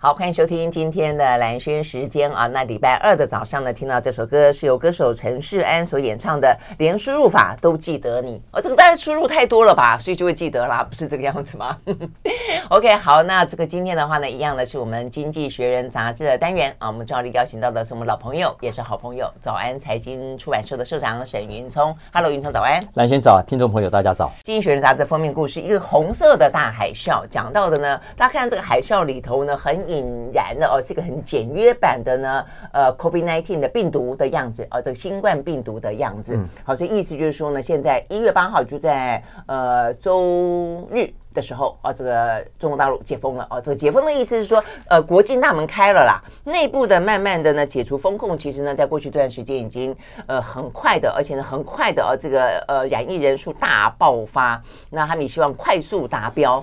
[0.00, 2.46] 好，欢迎收听今天的蓝轩时间啊。
[2.46, 8.36] 那礼拜二的早上呢，听到这首歌是由歌手陈世安所演唱的《连输入法都记得你》。
[8.52, 11.76] 哦，这个当然输入太多了吧，所以就会记得啦，不是这个样子吗？
[12.70, 16.86] OK，好，那这个今天的话呢，一样的是我们《经济学人》杂志的单元啊。
[16.86, 21.92] 我们照例邀请到的是我们老朋友，也是好朋友，早安财经出版社的社长沈云聪。
[22.12, 22.80] Hello，云聪早安。
[22.94, 24.26] 蓝轩早，听众朋友大家早。
[24.44, 30.68] 《经济学人》杂志封面故事，一个红色的大海啸，讲到的呢，大家看这个海啸里头呢，很引燃的。
[30.68, 36.36] 哦，是一个很简约版的呢，呃，COVID nineteen 的病毒的样子，哦，这个新冠病毒的样子。
[36.36, 43.46] 嗯、好，所以意思就是说呢，现在一月八号就在呃周日的时候，哦，这个中国大陆解封了。
[43.50, 49.96] 哦，这个解封的意思是说，呃，国境大门开了啦，内部的慢慢的呢解除风控，其实呢，在过去这段时间已经
[50.26, 56.62] 呃很快的，而且呢很快的，呃，这个呃染疫人数大爆发，那他们也希望快速达标。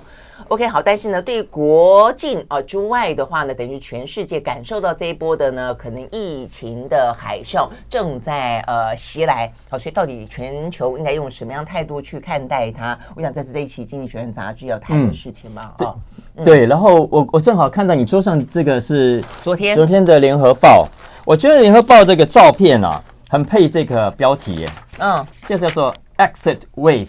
[0.50, 9.52] OK，好，但是呢，对国境啊之外的话呢，等于全世界感受到这一波的呢，可能疫情的海啸正在呃袭来。
[9.70, 12.98] 好，所以到底全球应该用什么样态度去看待它？
[13.16, 15.62] 我想这是这一期《经济学人》杂志要谈的事情嘛。
[15.62, 15.96] 啊、嗯
[16.38, 16.66] 嗯，对。
[16.66, 20.86] 然后我我正好看到你桌上这个是昨天昨天的《联合报》，
[21.26, 24.70] 我觉得《联合报》这个照片啊，很配这个标题耶。
[25.00, 27.08] 嗯，这叫做 Exit Wave。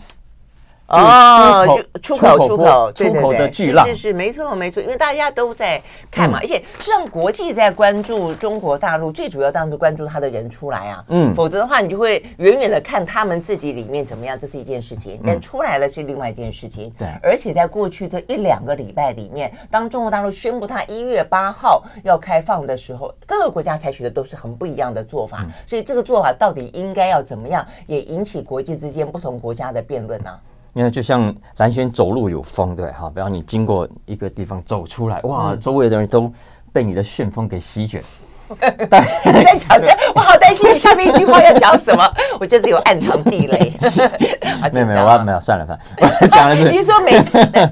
[0.89, 30.41] 哦，出口出口出口，的巨浪，是是是，没错没错，因为大家都在看嘛，嗯、而且实际上国际在关注中国大陆，最主要当然是关注他的人出来啊，嗯，否则的话你就会远远的看他们自己里面怎么样，这是一件事情，但出来了是另外一件事情，对、嗯，而且在过去这一两个礼拜里面，当中国大陆宣布他一月八号要开放的时候，各个国家采取的都是很不一样的做法，嗯、所以这个做法到底应该要怎么样，也引起国际之间不同国家的辩论呢、啊。
[30.77, 36.31] 因为就像兰萱走路有风，对哈，比方你经过一个地方走出来，哇，周围的人都
[36.71, 38.03] 被你的旋风给席卷。
[38.61, 43.73] 在讲的，我好担心你下面一句话要讲什么， 我觉得有暗藏地雷。
[44.73, 46.29] 没有没有，我没有，算了算了。
[46.29, 47.13] 讲的是你说美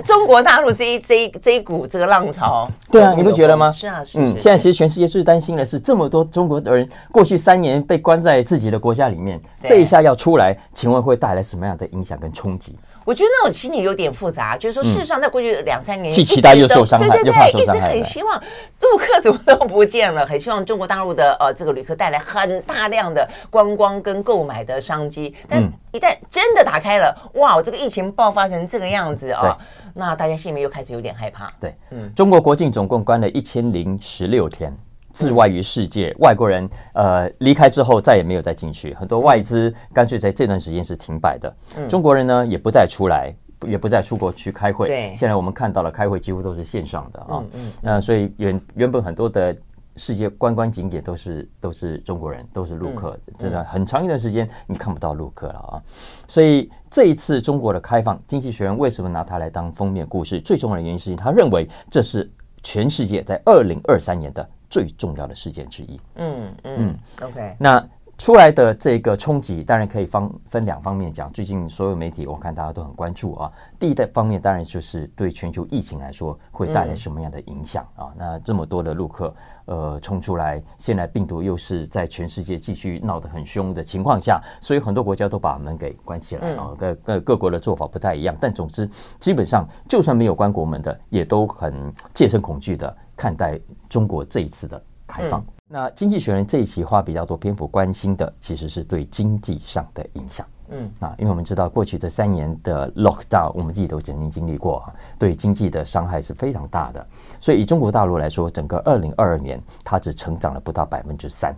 [0.04, 3.70] 中国大陆这一这一这一股这个浪潮，对啊，你不觉得吗？
[3.70, 4.18] 是啊，是。
[4.18, 12.76] 嗯，现在其实全世界最担心的是这么多中国的人过去三年被关在自己的国家里面，这一下要出来，请问会带来什么样的影响跟冲击？
[13.04, 18.42] 我觉得那种心理有点复杂，就是说，事实上，在过去两三年，既期待又受伤害，对对对，一直很希望
[18.80, 29.56] 陆客怎么都不见了， 很希望中国大陆的呃这个旅客带来很大量的观光跟购买的商机，但一旦真的打开了，哇，这个疫情爆发成这个样子啊，
[29.94, 31.48] 那大家心里面又开始有点害怕。
[31.60, 34.74] 对，嗯，中国国境总共关了一千零十六天。
[35.14, 41.56] 自外于世界，外国人呃离开之后再也没有再进去，很多外资干脆在这段时间是停摆的。
[41.76, 43.32] 嗯、中国人呢也不再出来，
[43.64, 44.88] 也不再出国去开会。
[44.88, 47.26] 对，现在我们看到了开会几乎都是线上的啊。
[47.30, 47.72] 嗯嗯。
[47.80, 49.56] 那、呃、所以原原本很多的
[49.94, 55.82] 世界观光景点都是都是中国人，都是陆客，真的、嗯、很长一段时间你看不到陆客了啊。
[56.26, 60.40] 所以这一次中国的开放，经济学人为什么拿它来当封面故事？
[60.40, 62.28] 最重要的原因是他认为这是
[62.64, 64.44] 全世界在二零二三年的。
[64.74, 66.00] 最重要的事件之一。
[66.16, 67.56] 嗯嗯，OK。
[67.60, 71.32] 那出来的这个冲击，当然可以方分两方面讲。
[71.32, 73.52] 最近所有媒体，我看大家都很关注啊。
[73.78, 78.12] 第一的方面，当然就是对全球疫情来说会带来什么样的影响啊？
[78.16, 86.72] 那这么多的陆客，呃，冲出来，现在病毒又是在全世界继续闹得很凶的情况下，所以很多国家都把门给关起来啊。
[86.78, 88.88] 各各各国的做法不太一样，但总之，
[89.18, 92.96] 基本上就算没有关国门的，也都很戒慎恐惧的。
[93.16, 100.46] 看待中国这一次的开放，嗯、那经济学人这一期花比较多篇幅关心的，其实是对经济上的影响。
[100.68, 107.04] 嗯啊，因为我们知道过去这三年的 lockdown，我们自己都曾经经历过，对经济的伤害是非常大的。
[107.40, 111.52] 所以以中国大陆来说，整个二零二二年它只成长了不到百分之三，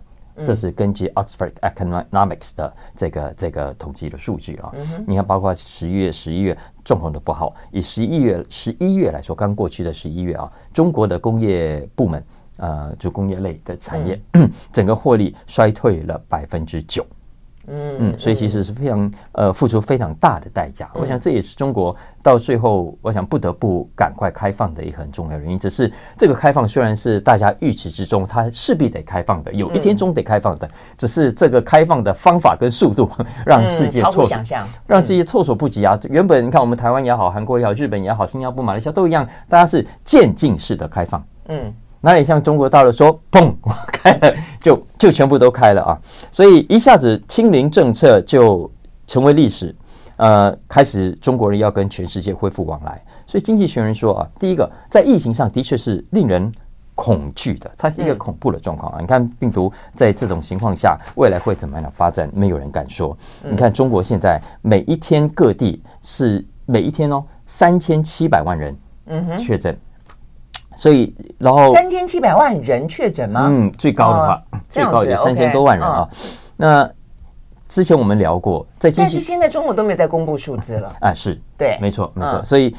[0.47, 4.71] 这是根据 Oxford Economics 的这个这个统计的数据啊。
[4.73, 6.57] 嗯、你看，包括十一月、十一月。
[6.87, 7.53] 状况都不好。
[7.69, 12.23] 以十一月十一月来说，刚过去的十一月啊，中国的工业部门，
[12.57, 17.05] 呃，就工业类的产业，嗯、 整个获利衰退了百分之九。
[17.69, 20.89] 嗯嗯，所以其实是非常呃付出非常大的代价。
[20.95, 21.93] 嗯、我想这也是中国
[22.23, 25.59] 到最后，我想不得不赶快开放的一个很重要原因。
[25.59, 30.65] 只是这个开放虽然是大家预期之中，它势必得开放的，有一天终得开放的。
[30.65, 33.11] 嗯、只是这个开放的方法跟速度，
[33.45, 35.99] 让世界措、嗯、让世界措手不及啊！
[36.03, 41.21] 嗯、原本你看我们台湾也好，韩国也好，日本也好，新加坡、马来西亚都一样，大家是渐进式的开放。
[41.49, 41.73] 嗯。
[42.01, 43.53] 哪里像中国大陆说，砰，
[43.91, 45.99] 开了就就全部都开了啊！
[46.31, 48.69] 所以一下子清零政策就
[49.07, 49.75] 成为历史，
[50.17, 53.01] 呃，开始中国人要跟全世界恢复往来。
[53.25, 56.51] 所以经济学人说啊，第一个在疫情上的确是令人
[56.95, 58.97] 恐惧的，它是一个恐怖的状况啊！
[59.01, 62.29] 你看病毒在这种情况下，未来会怎么样的发展？
[62.33, 63.17] 没有人敢说。
[63.43, 68.75] 你看中国现在每一天各地是每一天哦，三千七百万人
[69.39, 69.77] 确诊，
[70.77, 73.47] 所以然后三千七百万人确诊吗？
[73.49, 76.07] 嗯，最高的话最高有三千多万人啊。
[76.55, 76.89] 那
[77.67, 82.73] 之前我们聊过，在但是现在中国都没有在公布数字了 啊，是对，没错没错，所以。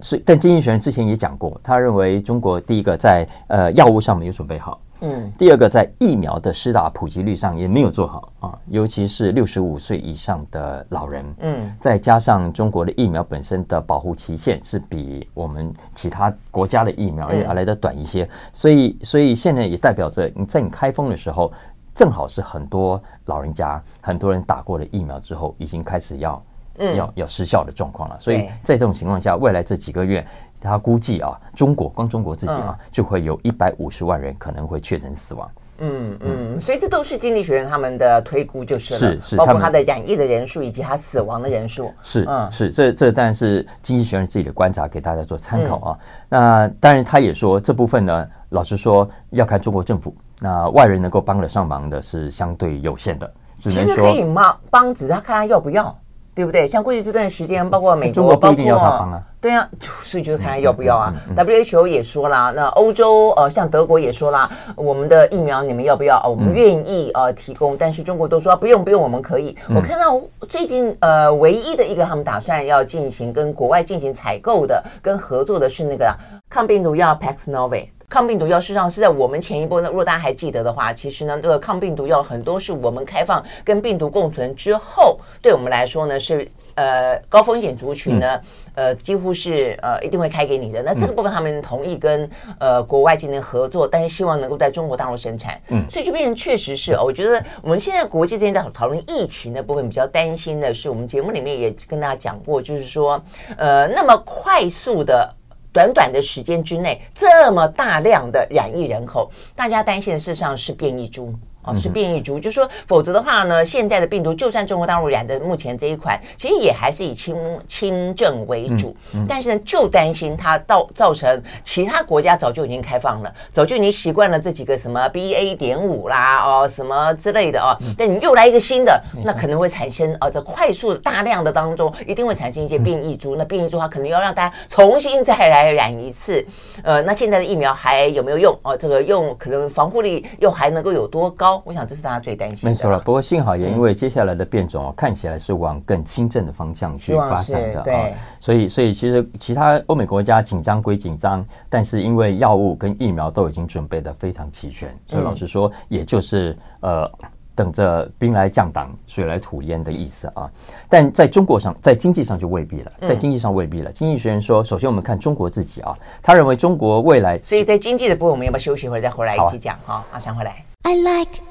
[0.00, 21.52] 所以，但经济学人之前也讲过，他认为中国第一个在呃药物上没有准备好，嗯，第二个在疫苗的施打普及率上也没有做好啊，尤其是六十五岁以上的老人，嗯，再加上中国的疫苗本身的保护期限是比我们其他国家的疫苗要来的短一些，所以，所以现在也代表着你在你开封的时候，
[21.94, 26.42] 正好是很多老人家很多人打过了疫苗之后，已经开始要。
[26.80, 30.24] 嗯，要要失效的状况了，所以在这种情况下，未来这几个月，
[30.60, 35.50] 他估计啊，中国光中国自己啊，嗯、就会有一百五十万人可能会确诊死亡。
[35.80, 41.92] 嗯嗯，所以这都是经济学人他们的推估，就是了是是，包括他的染疫的人数以及他死亡的人数。
[42.02, 45.98] 是嗯是，这这当然是经济学人自己的观察，给大家做参考啊。
[46.00, 53.32] 嗯、那当然，他也说这部分呢，老实说要看中国政府，那外人能够帮得上忙的是相对有限的。
[53.60, 55.96] 其实可以帮帮，只是他看他要不要。
[56.38, 56.68] 对不对？
[56.68, 59.68] 像过去这段时间，包括美国，包括对啊，
[60.04, 61.12] 所以就是看他要不要啊。
[61.34, 66.24] WHO 也说了，那欧洲呃，像德国也说了，我们的疫苗你们要不要？
[66.28, 69.56] 我们愿意呃提供，但是中国都说不用不用，我们可以。
[69.74, 76.16] 我看到最近呃，唯一的一个他们打算要进行跟国外进行采购的、跟合作的是那个
[76.48, 77.88] 抗病毒药 Paxlovid。
[78.08, 88.40] 抗病毒药事实上是在我们前一波呢，如果大家还记得的话，其实呢，这个抗病毒药很多是我们开放跟病毒共存之后，对我们来说呢是呃高风险族群呢，
[88.74, 90.82] 呃几乎是呃一定会开给你的。
[90.82, 92.28] 那这个部分他们同意跟
[92.58, 95.60] 呃国外进行合作，但是希望能够在中国大陆生产。
[95.68, 103.22] 嗯，所以就变成确实是，我觉得我们现在国际之间在讨论疫情的部分，比较担心的是，我们节目里面也跟大家讲过，就是说
[103.58, 105.34] 呃那么快速的。
[105.72, 111.32] 短短的时间之内，这么大量的染疫人口，大家担心的事实上是变异株。
[111.76, 117.36] 是变异株，就是说，否则的话呢，现在的病毒就算中国大陆染的，目前这一款其实也还是以轻
[117.66, 118.96] 轻症为主。
[119.28, 127.76] 但是呢，就担心它到造成其他国家早就已经开放了，早就已经习惯了这几个什么 BA 点五啦，哦什么之类的哦。
[127.96, 133.36] 但你又来一个新的，那可能会产生哦，在快速的大量的当中，一定会产生一些变异株。
[133.36, 136.44] 那变异株的话可能要让大家重新再来染一次。
[136.82, 138.56] 呃，那现在的疫苗还有没有用？
[138.62, 141.57] 哦，这个用可能防护力又还能够有多高？
[141.64, 142.70] 我想这是大家最担心的。
[142.70, 157.10] 没错了，不过幸好也因为接下来的变种、嗯、看起来是往更轻症的方向去发展的啊，对，所以所以其实其他欧美国家紧张归紧张，但是因为药物跟疫苗都已经准备的非常齐全，所以老实说，也就是呃
[157.58, 160.48] 等着兵来将挡，水来土掩的意思啊。
[160.88, 163.90] 但在中国上，在经济上就未必了，在经济上未必了。
[163.90, 170.04] 经济学人说，首先我们看中国自己啊，他认为中国未来，所以在经济的部分，我们要不要休息一会儿再回来一起讲哈？
[170.12, 170.64] 马上回来。
[170.82, 171.42] I like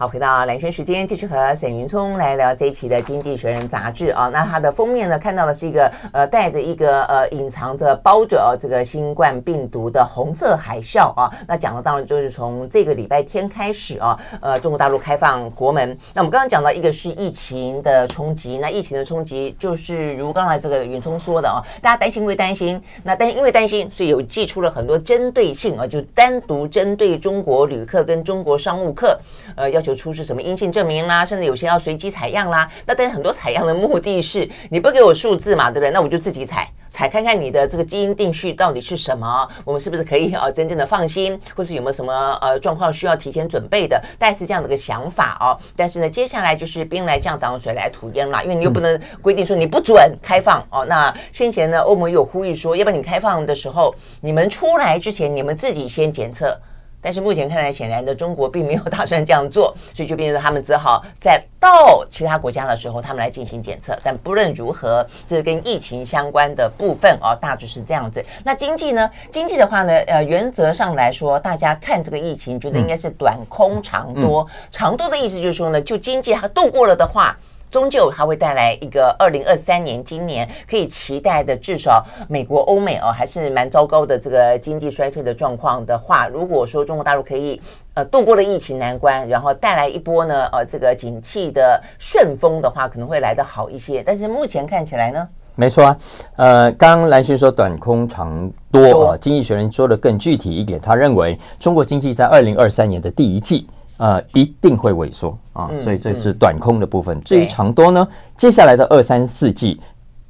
[0.00, 4.30] 好，回到蓝轩时间，继续和沈云聪来聊这一期的《经济学人》杂志啊。
[4.32, 11.30] 那它的封面呢，看到的是一个呃，带着一个呃，隐藏着包着这个新冠病毒的红色海啸啊。
[11.46, 15.94] 那讲的当然就是从这个礼拜天开始啊，呃，中国大陆开放国门。
[16.14, 29.20] 那我们刚刚讲到一个是疫情的冲击，那疫情的冲击就是如刚才这个云聪说的啊，大家担心归担心，那但因为担心，所以有寄出了很多针对性啊，就单独针对中国旅客跟中国商务客，
[29.56, 29.89] 呃，要求。
[29.90, 32.70] 就出示什么阴性证明啦，甚至有些要随机采样啦。
[32.86, 35.90] 那但是很多采样的目的是你不给我数字嘛，对不对？
[35.90, 44.00] 那我就自己采采看看你的这个基因定序到底是什么，我们是不是可以啊真正的放心，或是有没有什么呃状况需要提前准备的？
[44.16, 45.58] 大概是这样的一个想法哦。
[45.74, 50.84] 但是呢，接下来就是兵来将挡，水来土掩啦，因为你又不能规定说你不准开放哦。
[50.88, 56.56] 那先前呢，欧盟有呼吁说，要不然你开放的时候，你们出来之前，你们自己先检测。
[57.02, 63.98] 但是目前看来，显然的中国并没有打算这样做， 所以就变成他们只好在到其他国家的时候，他们来进行检测。
[64.02, 68.22] 但不论如何，这是跟疫情相关的部分哦，大致是这样子。
[68.44, 69.10] 那经济呢？
[69.30, 69.92] 经济的话呢？
[70.06, 74.46] 呃，原则上来说，大家看这个疫情，觉得应该是短空长多。
[74.70, 77.36] 长多的意思就是说呢，就经济它度过了的话。
[77.70, 87.60] 终究它会带来一个二零二三年，今年可以期待的，至少美国、欧美哦，还是蛮糟糕的这个经济衰退的状况的话，如果说中国大陆可以
[87.94, 94.02] 呃度过了疫情难关，然后带来一波呢呃这个景气的顺风的话，可能会来得好一些。
[94.04, 95.28] 但是目前看起来呢？
[95.56, 95.98] 没错啊，
[96.36, 103.68] 呃，刚刚兰萱说短空长多啊，多经济学人说的更具体一点，他认为中国经济在二零二三年的第一季，
[104.00, 107.18] 呃，一定会萎缩啊，嗯、所以这是短空的部分。
[107.18, 109.78] 嗯、至于长多呢，接下来的二三四季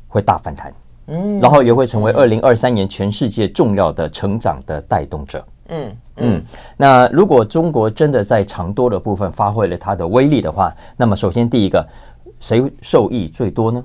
[0.09, 0.75] 会大反弹，
[1.07, 5.45] 嗯，然后也会成为二零二三年全世界重要的成长的带动者。
[5.69, 6.43] 嗯嗯，嗯，
[6.77, 11.87] 那如果中国真的在长多的部分发挥了它的威力的话，那么首先第一个，
[12.41, 13.85] 谁受益最多呢？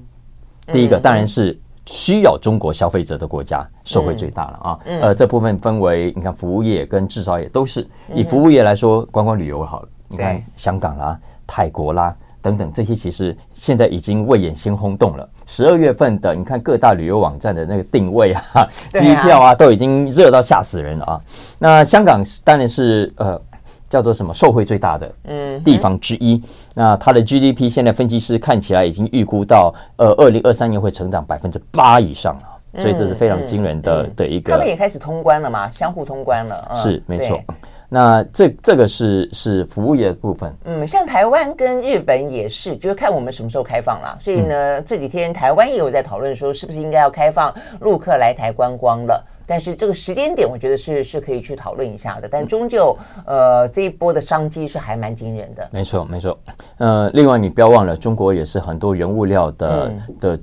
[0.74, 7.88] 第一个当然是需要中国消费者的国家受惠最大了啊，呃，这部分分为你看服务业跟制造业都是。
[8.14, 15.30] 以服务业来说，观光旅游好了，你看香港啦、泰国啦等等这些，其实现在已经未演先轰动了。
[15.46, 21.22] 十二月份的，你看各大旅游网站的那个定位啊、机票啊，都已经热到吓死人了啊。
[21.60, 23.40] 那香港当然是呃。
[23.88, 26.44] 叫做什么受惠最大的嗯地方之一，嗯、
[26.76, 34.52] 那它的 GDP 现在分析师看起来已经预估到呃二零二三年会成长百分之八以上了，嗯、所以这是非常惊人的、嗯、的一个。
[34.52, 37.42] 他们也开始通关了嘛，相互通关了，嗯、是没错。
[37.88, 44.18] 那这这个是是服务业的部分，嗯，像台湾跟日本也是，就是看我们什么时候开放了。
[44.20, 49.24] 所以呢，嗯、这几天台湾也有在讨论说，是不是应该要开放陆客来台观光了。
[49.48, 52.28] 但是这个时间点，我觉得是是可以去讨论一下的。
[52.28, 55.68] 但终究，呃，这一波的商机是还蛮惊人的。
[55.72, 56.38] 没错，没错。
[56.78, 60.40] 呃，另外你不要忘了，中国也是很多原物料的、嗯、的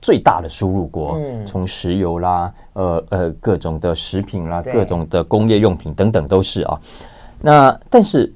[0.00, 6.80] 最大的输入国，嗯、从石油啦，呃呃，各种的食品啦，各种的工业用品等等都是啊。
[7.40, 8.32] 那但是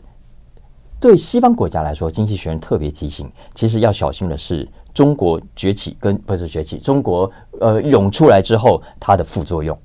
[1.01, 9.79] 对西方国家来说，经济学人特别提醒，其实要小心的是，中国崛起跟不是崛起，中国呃涌出来之后它的副作用。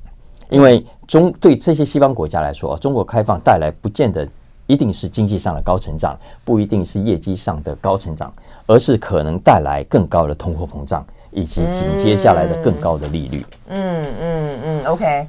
[0.55, 4.25] 因为中对这些西方国家来说，中国开放带来不见得
[4.67, 8.31] 一定是经济上的高成长，不一定是业绩上的高成长，
[8.65, 13.45] 而是可能带来更高的通货膨胀，以及紧接下来的更高的利率。
[13.67, 15.27] 嗯嗯嗯，OK，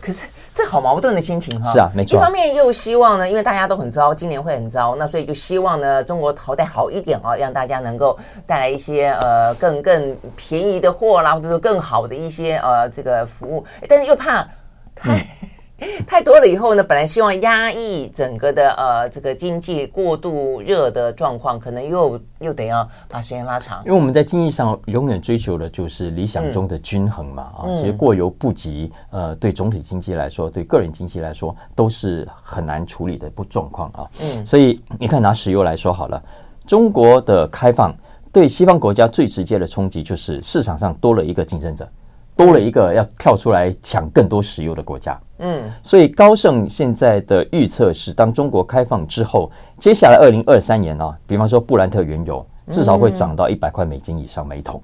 [0.00, 1.72] 可是这好矛盾的心情哈。
[1.72, 2.16] 是啊，没错。
[2.16, 14.46] 一方面又希望呢，因为大家都很糟，今年会很糟，那所以就希望呢，中国淘汰好一点啊，让大家能够带来一些呃更更便宜的货啦，或者说更好的一些呃这个服务，但是又怕
[14.94, 15.16] 太。
[15.16, 15.48] 嗯
[16.06, 23.82] 太多了以后呢，本来希望压抑整个的呃这个经济过度热的状况，可能又又得要把时间拉长。
[23.84, 34.10] 因为我们在经济上永远追求的就是理想中的均衡嘛啊，其实过犹不及，呃，对总体经济来说，对个人经济来说都是很难处理的不状况啊。
[34.20, 36.22] 嗯，所以你看拿石油来说好了，
[36.66, 37.92] 中国的开放
[38.32, 41.88] 对西方国家最直接的冲击就是市场上多了一个竞争者。
[42.36, 54.82] 多了一个要跳出来抢更多石油的国家，嗯，所以高盛现在的预测是，当中国开放之后，接下来二零二三年呢、啊，比方说布兰特原油至少会涨到一百块美金以上每桶。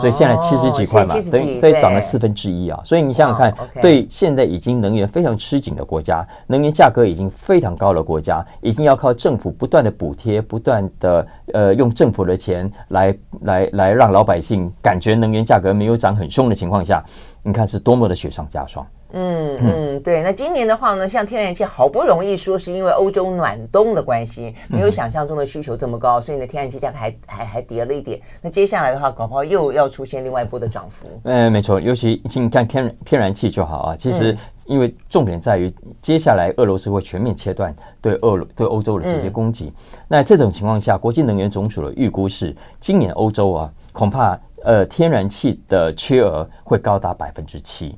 [0.00, 2.80] 所以现在七十几块嘛，所以所以涨了四分之一啊！
[2.82, 17.04] 所以你想想看，对现在已经能源非常吃紧的国家，能源价格已经非常高的国家，已经要靠政府不断的补贴，不断的呃用政府的钱来来来让老百姓感觉能源价格没有涨很凶的情况下，
[17.42, 18.86] 你看是多么的雪上加霜。
[19.12, 20.22] 嗯嗯，对。
[20.22, 28.20] 那今年的话呢，像天然气好不容易说是因为欧洲暖冬的关系，没有想象中的需求这么高，所以呢，天然气价格还还还跌了一点。
[28.40, 31.06] 那接下来的话，搞不好又要出现另外一波的涨幅。
[31.24, 31.80] 嗯，没错。
[31.80, 33.96] 尤其你看天天然气就好啊。
[33.96, 39.72] 其实因为重点在于接下来俄罗斯会全面切断对俄对欧洲的这些供给。
[40.08, 47.94] 那这种情况下，国际能源总署的预估是，今年欧洲啊，恐怕呃天然气的缺额会高达百分之七。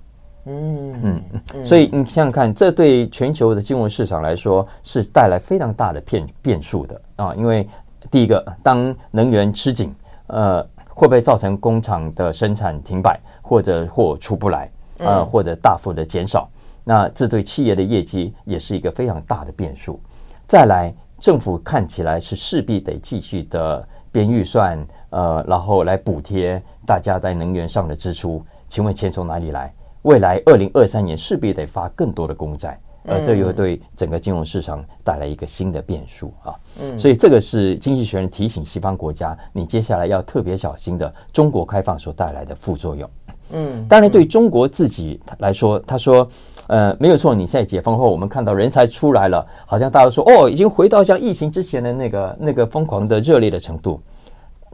[0.47, 1.23] 嗯嗯
[1.55, 7.35] 嗯，所以你想想看，这对全球的金融市场来说是带来非常大的变变数的啊！
[7.35, 7.67] 因为
[8.11, 9.95] 第一个，当能源吃紧，
[10.27, 16.49] 呃，会不会造成工厂的生产停摆，或者货出不来，呃，或者大幅的减少？
[16.85, 19.99] 那这对企业的业绩也是一个非常大的变数。
[20.47, 23.83] 再来，政府看起来是势必得继续的
[24.13, 28.45] 编预算，呃，然后来补贴大家在能源上的支出。
[28.69, 29.73] 请问钱从哪里来？
[30.05, 36.55] 未来二零二三年势必得发更多的公债，而这又对整个金融市场带来一个新的变数啊。
[36.81, 43.09] 嗯，所以这个是经济学人提醒西方国家，你接下来要特别小心的中国开放所带来的副作用。
[43.51, 46.29] 嗯，当然对中国自己来说，他说，
[46.67, 54.01] 呃，没有错，你现在解封后，我们看到人才出来了，好像大家说，哦，已经回到像疫情之前的那个那个疯狂的热烈的程度，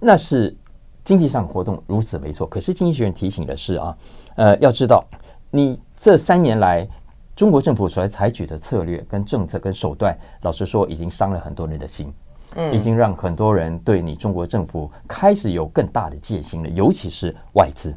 [0.00, 0.56] 那是
[1.04, 2.46] 经济上活动如此没错。
[2.46, 3.96] 可是经济学人提醒的是啊，
[4.36, 5.04] 呃，要知道。
[5.50, 6.86] 你这三年来，
[7.34, 12.12] 中国政府所采取的策略、跟政策、跟手段，老实说，已经伤了很多人的心，
[12.54, 17.92] 嗯，已经让很多人对你中国政府开始有更大的戒心了，尤其是外资，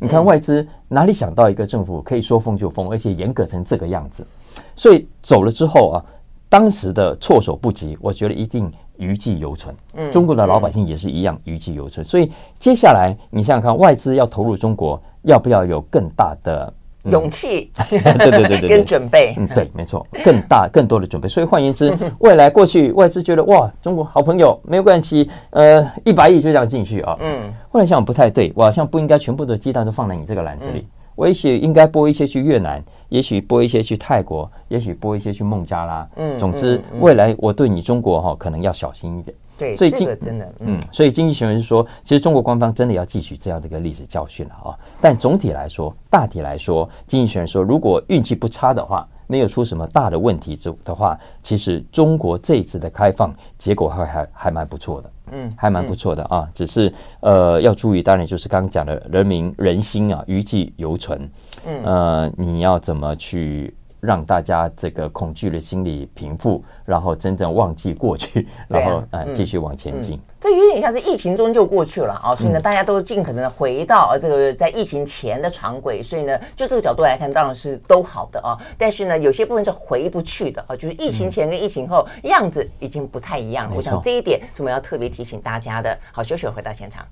[0.00, 4.26] 你看外资哪里想到一个政府可以说封就封，而且严格成这个样子？
[4.74, 6.04] 所以走了之后啊，
[6.48, 9.72] 当时的措手不及，我觉得一定余悸犹存。
[9.94, 12.04] 嗯，中国的老百姓也是一样余悸犹存。
[12.04, 16.72] 所以接下来你想想看，外资要投入中国，要不要有更大的？
[17.10, 21.28] 勇气，对对对对， 跟准备，嗯，对，没错，更大、 更多的准备。
[21.28, 27.16] 所以换言之，未来过去外资觉得哇，中国好朋友没有关系，呃，一百亿就这样进去啊。
[27.20, 36.08] 嗯，后来想不太对，我好像不应该全部的鸡蛋都放在你这个篮子里，我也许应该拨一些去越南，也许拨一些去泰国，也许拨一些去孟加拉。
[36.16, 39.34] 嗯，总之，未来我对你中国哈，可能要小心一点。
[39.58, 44.76] 对，所以这个真的，嗯，所以经济学人是说，其实中国官方真的要汲取这样的一个历史教训了啊。
[45.00, 56.48] 但总体来说，大体来说，经济学人说，如果运气不差的话，没有出什么大的问题之的话，其实中国这一次的开放结果还还还蛮不错的，嗯，还蛮不错的啊。
[56.54, 61.28] 只是呃，要注意，当然就是刚刚讲的人民人心啊，余悸犹存，
[61.64, 63.74] 嗯，呃，你要怎么去？
[64.06, 70.18] 让大家这个恐惧的心理平复，然后真正忘记过去， 然后呃继续往前进。
[70.38, 76.00] 这有点像是疫情中就过去了啊，所以呢，大家都尽可能的回到这个在疫情前的常轨。
[76.02, 78.56] 所以呢，就这个角度来看，当然是都好的啊。
[78.78, 83.74] 但是呢，有些部分是回不去的啊，就是疫情前跟疫情后样子已经不太一样了。
[83.74, 85.98] 我想这一点是我们要特别提醒大家的。
[86.12, 87.04] 好，休息回到现场。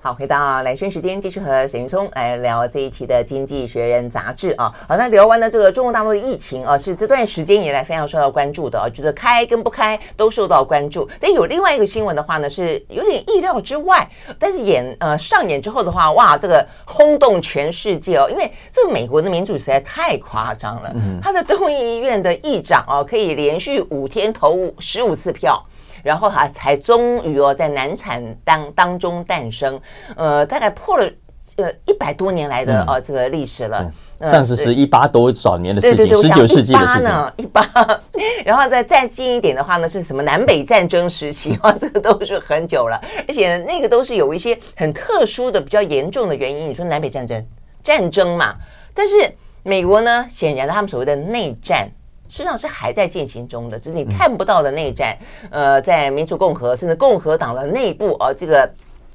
[0.00, 4.72] 好，回到蓝轩时间，继续和沈云聪来聊这一期的《经济学人》杂志啊。
[4.86, 11.08] 好，那聊完了这个中国大陆的疫情啊，是这段时间以来非常受到关注的啊，觉得开跟不开都受到关注。
[11.18, 25.60] 但有另外一个新闻的话呢，是有点意料之外，但是演呃上演之后的话，哇，这个轰动全世界哦，因为这个美国的民主实在太夸张了，嗯他的众议院的议长哦，可以连续五天投十五次票。
[26.02, 29.80] 然后哈才终于哦，在难产当当中诞生，
[30.16, 31.10] 呃，大概破了
[31.56, 33.90] 呃一百多年来的哦这个历史了。
[34.20, 37.32] 上次是一八多少年的事情，十九世纪的事情。
[37.36, 37.64] 一八，
[38.44, 41.70] 然后再再近一点的话呢，是什么南北战争时期啊？
[41.78, 46.68] 这个都是很久了，而且那个都是有一些很特殊的、比较严重的原因。
[46.68, 47.46] 你说南北战争，
[47.80, 48.56] 战争嘛，
[48.92, 49.14] 但是
[49.62, 51.88] 美国呢，显然他们所谓的内战。
[52.28, 55.16] 实际上是还在进行中的，只是你看不到的内战。
[55.50, 58.70] 呃，在民主共和甚至共和党的内部，呃，这个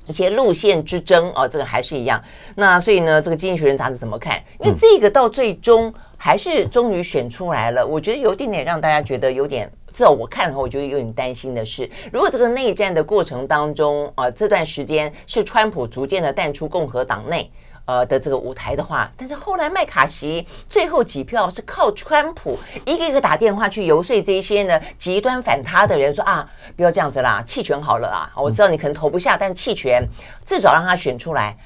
[0.08, 2.22] 一些路线之争，哦，这个还是一样。
[2.56, 4.42] 那所以呢，这个《经济学人》杂志怎么看？
[4.60, 7.86] 因为这个到最终还是终于选出来了。
[7.86, 17.50] 我觉得有一点点让大家觉得有点，至少我看的话，我觉得有点担心的是，如果这个内战的过程当中，啊，这段时间是川普逐渐的淡出共和党内。
[17.86, 28.32] 呃的这个舞台的话，但是后来麦卡锡最后几票是靠川普一个一个打电话去游说这些呢极端反他的人说啊，不要这样子啦，弃权好了啦。
[28.36, 30.08] 我知道你可能投不下，但弃权
[30.46, 31.58] 至少让他选出来。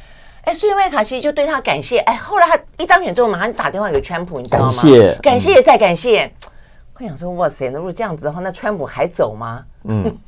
[0.42, 2.00] 哎，所以麦卡锡就对他感谢。
[2.00, 4.82] 哎，后来他一当选之后，马上打电话给川普，你知道吗？
[4.82, 6.32] 感谢，感谢再感谢。
[6.96, 9.64] 我想说，哇塞，那如果这样子的话，那川普还走吗？
[9.84, 10.18] 嗯。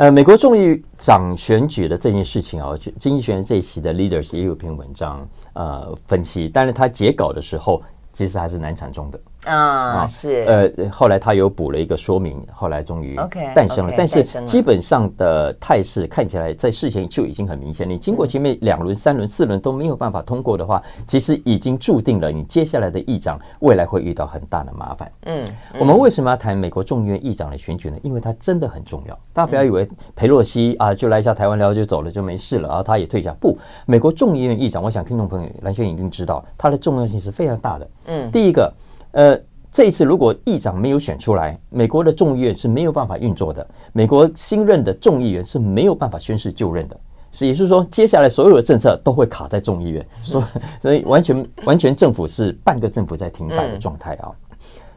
[0.00, 7.82] 呃，美国众议长选举的这件事情啊，经济学人这一期的 Leaders 也有篇文章呃分析，但是他截稿的时候，
[8.14, 9.20] 其实还是难产中的。
[9.44, 13.16] 啊，啊是，呃，后来他有补了一个说明，后来终于
[13.54, 13.94] 诞生了。
[13.96, 17.88] 但是基本上的态势看起来在事前就已经很明显。
[17.88, 25.10] 你经过前面两轮、三轮、四轮都没有办法通过的话，其实已经注定了你接下来的议长未来会遇到很大的麻烦。
[25.24, 25.46] 嗯，
[25.78, 27.96] 我们为什么要谈美国众议院议长的选举呢？
[28.02, 29.18] 因为它真的很重要。
[29.32, 33.34] 大家不要以为裴洛西啊就来一下台湾聊就走了就没事了，然后他也退下。
[33.40, 37.88] 不，美国众议院议长，我想听众朋友蓝轩已经知道，它的重要性是非常大的。
[38.08, 38.70] 嗯，第一个。
[39.12, 39.38] 呃，
[39.72, 43.66] 这一次如果议长没有选出来，美国的众议院是没有办法运作的。
[43.92, 46.96] 美国新任的众议员是没有办法宣誓就任的，
[47.32, 50.44] 所以也就是说，接下来所有的政策都会卡在众议院，所
[50.80, 54.30] 所以完全完全政府是半个政府在停摆的状态啊。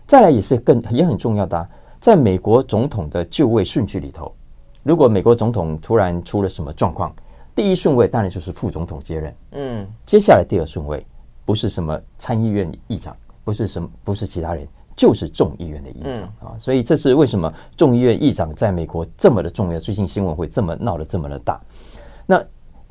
[0.06, 1.68] 再来也是更也很重要的，
[2.00, 4.32] 在美国总统的就位顺序里头，
[4.84, 7.12] 如果美国总统突然出了什么状况，
[7.56, 11.06] 第一顺位当然就是副总统接任，嗯，接下来第二顺位
[11.46, 13.16] 不是什么参议院议长。
[13.44, 19.80] 不是什么，不是其他人，就是众议院的议长啊，所以这是为什么众议院议长在美国这么的重要。
[19.80, 21.60] 最近新闻会这么闹得这么的大。
[22.26, 22.42] 那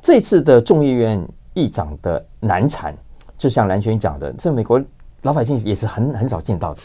[0.01, 2.95] 这次的众议院议长的难产，
[3.37, 4.81] 就像蓝轩讲的，这美国
[5.23, 6.79] 老百姓也是很很少见到的。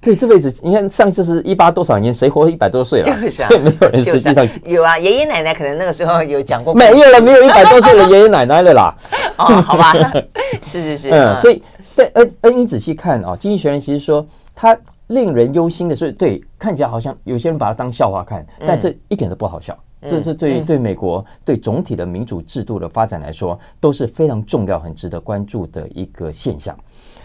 [0.00, 3.04] 对，这辈子你看上一次是一八多少年，谁活一百多岁了？
[3.04, 6.74] 就是啊，没有人实际上有啊，爷爷奶奶可能那个时候有讲过。
[6.76, 8.94] 没有了，没有一百多岁的爷爷奶奶了啦。
[9.38, 9.92] 哦，好吧，
[10.66, 11.62] 是是是，嗯，所以。
[11.94, 14.76] 对，而而你仔细看啊，经济学人其实说，他
[15.08, 19.78] 令人忧心的是，对，看起来好像有些人把它当笑话看，但这一点都不好笑。
[20.04, 26.76] 嗯、这是对对美国对总体的民主制度的发展来说，都是非常重要、很值得关注的一个现象。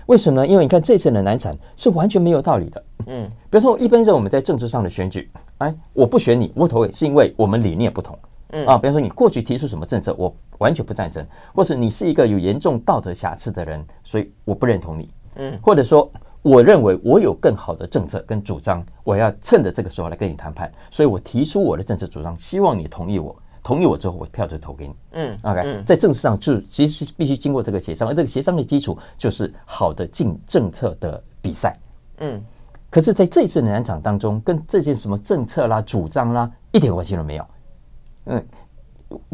[0.06, 0.48] 为什么呢？
[0.48, 2.84] 因为你看这次的难产是完全没有道理的。
[3.08, 5.28] 嗯，比如说，一般人我们在政治上的选举，
[5.58, 8.18] 哎，我不选你，我投给是因为我们理念不同。
[8.50, 15.10] 嗯啊，比方说你过去提出什么政策，我完全不赞成，或是你是一个有严重道德瑕疵的人，所以我不认同你。
[15.36, 16.12] 嗯，或者说。
[16.44, 23.36] 我认为我有更好的政策跟主张，我要趁着这个时候来跟你谈判，所以我提出我的政策主张，希望你同意我。
[23.62, 24.96] 同意我之后，我票就投给你。
[25.12, 31.78] 嗯，OK，嗯，在政治上就其实必须经过这个协商，而这个协商的基础就是好的进政策的比赛。
[32.20, 32.42] 嗯，
[32.90, 37.46] 可是在这一次的难产当中，跟这些什么政策啦、主张啦一点关系都没有。
[38.28, 38.46] 嗯，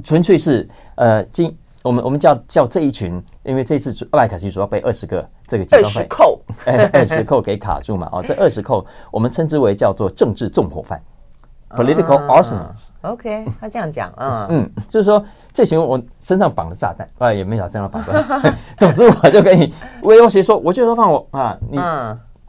[0.03, 1.55] 纯粹是呃今。
[1.83, 8.07] 我们我们叫叫这一群，因为这次麦卡锡主要被二十个这个二十扣， 哎，二十扣给卡住嘛。
[8.13, 10.97] 哦，这二十扣我们称之为叫做政治纵火犯
[11.71, 12.87] ，political arsonists。
[13.01, 18.23] OK，他这样讲，嗯嗯，就是说这群我身上绑着炸弹啊，也没啥身上绑的。
[18.79, 21.77] 总之我就跟你威胁说，我就说放我啊，你，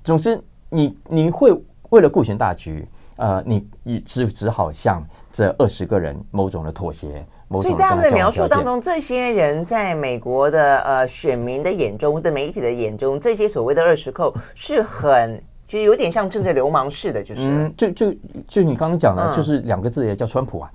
[0.04, 1.52] 总之你你会
[1.90, 5.04] 为了顾全大局，呃，你你只只好向
[5.34, 7.26] 这二十个人某种的妥协。
[7.60, 18.14] 所以在他们的描述当中，这些人在美国的呃选民的眼中或者媒体的眼中，这些所谓的二十扣是很就有点像政治流氓似的，就是，嗯，就就
[18.48, 20.70] 就你刚刚讲的，就是两个字也叫川普啊。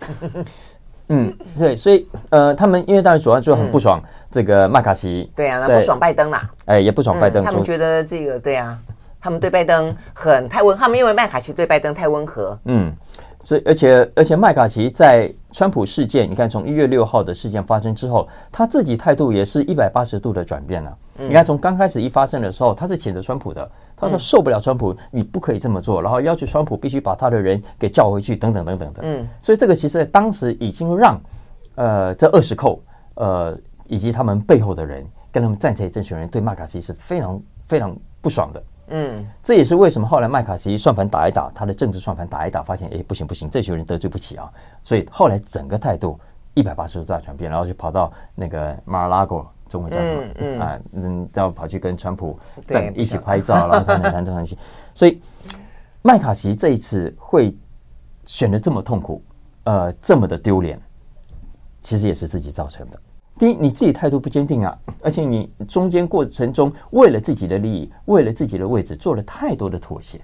[1.08, 8.78] 嗯，对，所以呃，他们因为当然主要就很不爽这个麦卡锡，对啊，那不爽拜登啦，哎，也不爽拜登，他们觉得这个对啊，
[9.20, 12.94] 他们对拜登很太温，他们因为麦卡锡对拜登太温和，嗯。
[13.46, 20.98] 所以，而且，而且，麦卡锡在川普事件，你看，从一月六号的事件发生之后，他自己态度也是一百八十度的转变了。
[21.16, 29.02] 你看，从刚开始一发生的时候，他是谴责川普的，他说受不了川普，你不可以这么做，然后要求川普必须把他的人给叫回去，等等等等的。
[29.04, 31.16] 嗯，所以这个其实在当时已经让
[31.76, 32.82] 呃这二十扣
[33.14, 33.56] 呃
[33.86, 38.60] 以及他们背后的人跟他们站起来这群人对麦卡锡是非常非常不爽的。
[38.88, 44.50] 嗯，这也是为什么后来麦卡锡算盘打一打，他的政治算盘打一打，发现哎不行不行，这群人得罪不起啊，
[44.82, 46.18] 所以后来整个态度
[46.54, 50.22] 一百八十度大转变，然后就跑到那个马尔拉戈，中文叫什么？
[50.22, 54.56] 嗯嗯啊，嗯，然后跑去跟川普在 一起拍照，然后谈谈谈东西。
[54.94, 55.20] 所以
[56.02, 57.54] 麦卡锡这一次会
[58.24, 59.22] 选的这么痛苦，
[59.64, 60.80] 呃，这么的丢脸，
[61.82, 63.00] 其实也是自己造成的。
[63.38, 70.18] 第一，你自己态度不坚定啊，而且你中间过程中为了自己的利益，为了自己的位置，做了太多的妥协。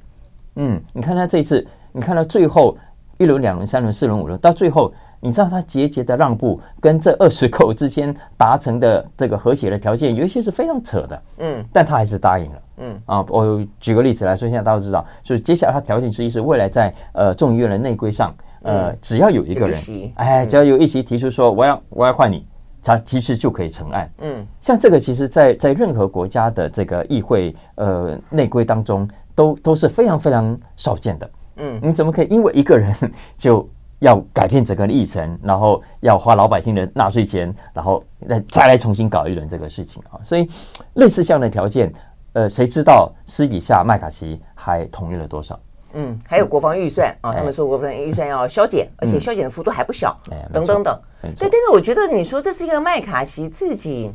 [0.56, 2.76] 嗯，你看他这一次，你看到最后
[3.18, 11.22] 一轮、两轮、三轮、四轮、五轮，到最后，你知道他节节的让步，跟这二十口之间达成的这个和谐的条件，有一些是非常扯的。
[11.38, 12.62] 嗯，但他还是答应了。
[12.78, 19.74] 嗯啊，我举个例子来说，现在大家都知道，就是接下来他条件之一是未来在呃众议院的内规上，呃，只要有一个人，
[20.14, 22.46] 哎，只要有一席提出说我要我要换你。
[22.82, 24.10] 他其实就可以成案。
[24.18, 31.30] 嗯，像这个，其实在，在在任何国家的这个议会呃内规当中，都都是非常非常少见的。
[31.56, 32.94] 嗯，你怎么可以因为一个人
[33.36, 33.68] 就
[34.00, 40.18] 要改变整个议程，然后要花老百姓的纳税钱，然后再再来重新搞一轮这个事情啊？
[40.22, 40.48] 所以
[40.94, 41.92] 类似这样的条件，
[42.32, 45.58] 呃，谁知道私底下麦卡锡还同意了多少？
[45.94, 50.16] 嗯，还有国防预算啊，他们说国防预算要削减，而且削减的幅度还不小，
[50.52, 50.98] 等等等。
[51.22, 54.10] 对，但是我觉得你说这是一个麦卡锡自己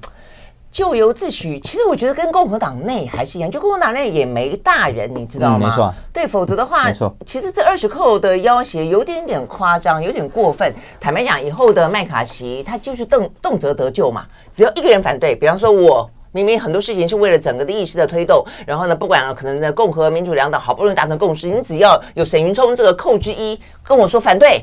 [0.72, 5.68] 咎由自取，其实我觉得跟共和党内还是一样，就共和党内也没大人，你知道吗？
[5.68, 5.94] 没错。
[6.12, 6.92] 对，否则的话，
[7.26, 10.74] 其实这二十扣的要挟有点点夸张，有点过分。
[11.00, 16.10] 坦白讲，以后的麦卡锡他就是动动辄得咎嘛，只要一个人反对，比方说我。
[16.32, 24.62] 明明很多事情是为了整个的意识的推动，然后呢，不管可能的共和、民主两党好不容易达成共识，你只要有沈云聪这个扣之一跟我说反对，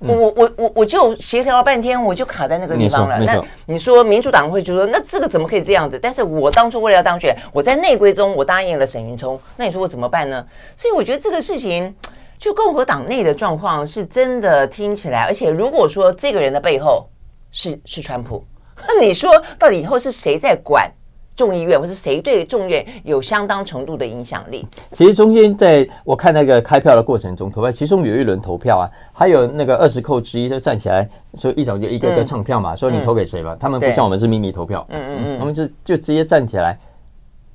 [0.00, 3.20] 我我我我我就协调了半天，我就卡在那个地方了。
[3.20, 5.98] 那你说民主党会就说，那这个怎么可以这样子？
[6.02, 10.44] 但是我当初为了要当选，我在内规中我答应了沈云聪，那你说我怎么办呢？
[10.76, 11.94] 所以我觉得这个事情，
[12.36, 17.06] 就共和党内的状况是真的听起来，而且如果说这个人的背后
[17.52, 18.44] 是是川普，
[18.88, 20.90] 那你说到底以后是谁在管？
[21.34, 24.66] 众议院，或是谁对众议院有相当程度的影响力？
[24.92, 33.54] 其实中间在我看那个开票的过程中，投票其中有一轮投票啊，还有那个二十扣之一就站起来，说一早就一个个唱票嘛，嗯、说你投给谁吧。
[33.54, 36.78] 嗯、他们不像我们是秘密投票，嗯嗯嗯，他们就就直接站起来，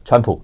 [0.03, 0.41] 川普，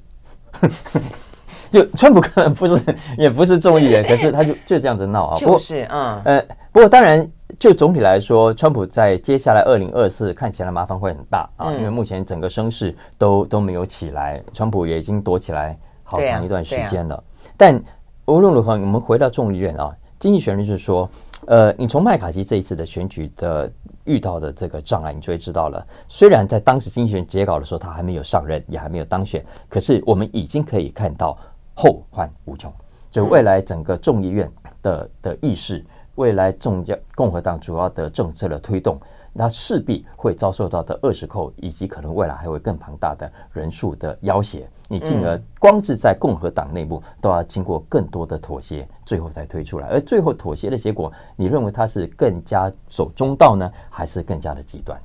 [1.71, 2.79] 就川普可能不是
[3.17, 6.21] 也不是众议员，可是他就就这样子闹啊，就是嗯。
[6.23, 7.25] 呃，不过当然。
[7.59, 17.15] 就总体来说，川普在接下来二零二四看起来麻烦会很大啊，因为目前整个声势都都没有起来，川普也已经躲起来好长一段时间了。
[17.15, 17.23] 啊啊、
[17.55, 17.81] 但
[18.25, 21.07] 无论如何，我们回到众议院啊，经济学人就是说，
[21.45, 23.71] 呃，你从麦卡锡这一次的选举的
[24.03, 25.85] 遇到的这个障碍，你就会知道了。
[26.07, 31.37] 虽然在当时经济学人截稿的时候，他还没有上任，也还没有当选，可是我们已经可以看到
[31.75, 32.73] 后患无穷。
[33.11, 38.99] 就未来整个众议院的的议事，未来重要共和党主要的政策的推动。
[39.35, 49.87] 那势必会遭受到的二十扣，以及可能未来还会更庞大的人数的要挟，你进而光是在共和党内部都要经过更多的妥协，最后才推出来。
[49.87, 55.01] 而最后妥协的结果，你认为它是更加走中道呢，还是更加的极端？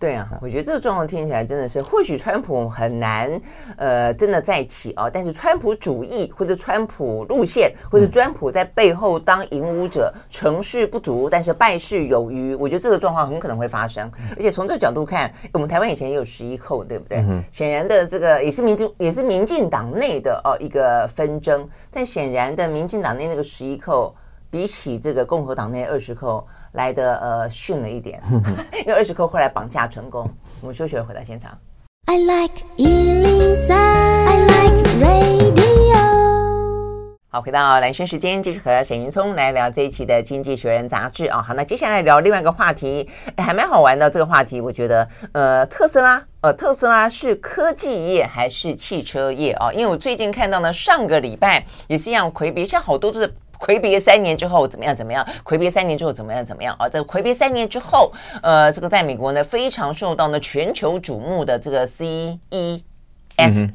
[0.00, 3.38] 对啊，我觉得这个状况听起来真的是，或许川普很难，
[3.76, 5.10] 呃，真的再起啊。
[5.10, 12.54] 但是川普主义或者川普路线，或者川普在背后当引武者，成事不足，但是败事有余。
[12.54, 14.10] 我觉得这个状况很可能会发生。
[14.34, 17.22] 而且从这个角度看，我们台湾以前也有十一扣，对不对？
[17.52, 21.68] 显然的，这个也是民进也是民进党内的哦一个纷争。
[21.90, 24.14] 但显然的，民进党内那个十一扣，
[24.50, 26.46] 比起这个共和党内二十扣。
[26.72, 28.22] 来的呃逊了一点，
[28.84, 30.28] 因为二十扣后来绑架成功。
[30.60, 31.56] 我们休息了，回到现场。
[32.06, 35.60] I like 103, I like radio。
[37.32, 41.40] 好，回到蓝轩时间，继续和沈云聪来聊这一期的《经济学人》杂志啊。
[41.40, 44.10] 好，那接下来聊另外一个话题，还蛮好玩的。
[44.10, 49.72] 这个话题，我觉得，呃，特斯拉，呃，特斯拉是科技业还是汽车业啊？
[49.72, 53.32] 因为我最近看到呢，上个礼拜也是一样，魁别，像好多都是。
[53.60, 54.96] 魁别三年之后怎么样？
[54.96, 55.24] 怎么样？
[55.44, 56.42] 魁别三年之后怎么样？
[56.42, 56.74] 怎么样？
[56.78, 58.10] 啊，这个魁别三年之后，
[58.42, 62.80] 呃，这个在美国呢非常受到呢全球瞩目的这个 CES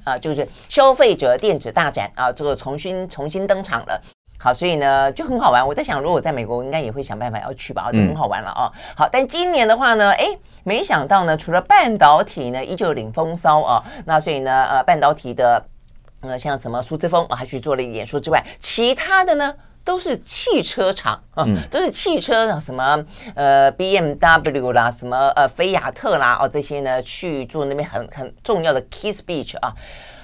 [0.04, 4.02] 啊，就是消费者电子大展啊，这个重新重新登场了。
[4.38, 5.66] 好，所以呢就很好玩。
[5.66, 8.72] 我在想，如果我在美国，我应该也会想办法要去吧，就很好玩了啊。
[8.96, 10.26] 好，但今年的话呢，哎，
[10.64, 15.64] 没想到呢，除了半导体呢依旧领风骚啊，那所以呢，呃，半导体的
[16.22, 19.54] 呃像什么苏之峰啊，还去做了一演说之外，其他的呢？
[19.86, 29.72] 都是汽车厂啊，都是汽车什么呃 BMW 啦，什么呃菲亚特啦哦，这些呢去做那边很很重要的 key speech 啊，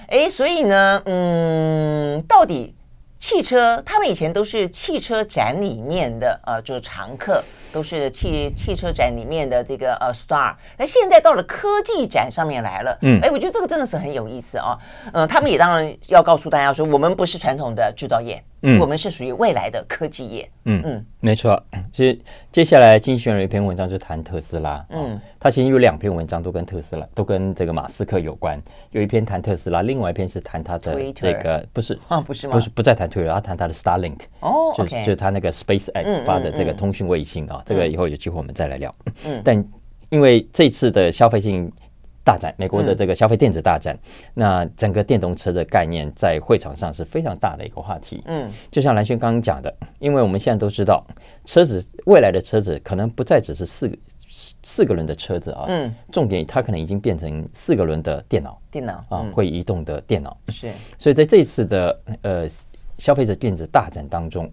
[0.08, 2.76] 哎，所以呢，嗯，到底
[3.19, 7.43] 汽车他们以前都是汽车展里面的呃，就是常客。
[7.71, 14.77] 都是汽汽车展里面的这个呃 star，那现在到了科技展上面来了，嗯，哎，我觉得这个真的是很有意思啊，
[15.13, 21.62] 嗯，他们也当然要告诉大家说，我们不是传统的制造业，嗯，我们是属于未来的科技业，嗯嗯，没错。
[21.93, 22.17] 其实
[22.51, 32.53] 接下来经济学人有一篇文章就谈特斯拉，嗯，他其实有两篇文章都跟特斯拉都跟这个马斯克有关，有一篇谈特斯拉，另外一篇是谈他的这个不是啊不是吗？
[32.53, 37.61] 不是不再谈 Twitter，他谈他的 Starlink，哦，就就是他那个 SpaceX 发的这个通讯卫星啊。
[37.65, 38.93] 这个以后有机会我们再来聊。
[39.26, 39.65] 嗯， 但
[40.10, 41.71] 因为这次的消费性
[42.24, 48.21] 大展，美国的这个消费电子大展，嗯、那整个电动车的概念在会场上是非常大的一个话题。
[48.26, 51.06] 嗯，就像蓝轩刚刚讲的，因为我们现在都知道，
[51.45, 53.97] 车子未来的车子可能不再只是四个
[54.62, 55.65] 四个轮的车子啊。
[55.67, 60.38] 嗯，重点它可能已经变成四个轮的电脑，电脑啊，会移动的电脑。
[60.50, 62.47] 是，所以在这次的呃
[62.97, 64.52] 消费者电子大展当中。